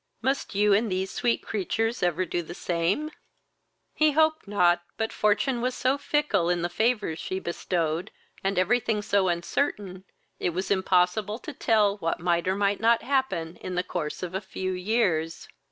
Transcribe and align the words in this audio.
"Must 0.23 0.55
you 0.55 0.73
and 0.73 0.91
these 0.91 1.11
sweet 1.11 1.43
creatures 1.43 2.01
ever 2.01 2.25
do 2.25 2.41
the 2.41 2.55
same?" 2.55 3.11
He 3.93 4.13
hoped 4.13 4.47
not, 4.47 4.81
but 4.97 5.13
fortune 5.13 5.61
was 5.61 5.75
so 5.75 5.95
fickle 5.99 6.49
in 6.49 6.63
the 6.63 6.71
favours 6.73 7.19
she 7.19 7.37
bestowed, 7.37 8.09
and 8.43 8.57
every 8.57 8.79
thing 8.79 9.03
so 9.03 9.27
uncertain, 9.27 10.05
it 10.39 10.55
was 10.55 10.71
impossible 10.71 11.37
to 11.37 11.53
tell 11.53 11.97
what 11.99 12.19
might 12.19 12.47
or 12.47 12.55
might 12.55 12.79
not 12.79 13.03
happen 13.03 13.57
in 13.57 13.75
the 13.75 13.83
course 13.83 14.23
of 14.23 14.33
a 14.33 14.41
few 14.41 14.71
years. 14.71 15.47